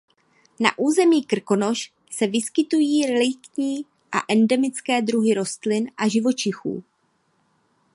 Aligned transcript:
Na 0.59 0.69
území 0.79 1.23
Krkonoš 1.25 1.93
se 2.11 2.27
vyskytují 2.27 3.05
reliktní 3.05 3.85
a 4.11 4.17
endemické 4.29 5.01
druhy 5.01 5.33
rostlin 5.33 5.91
a 5.97 6.07
živočichů. 6.07 6.83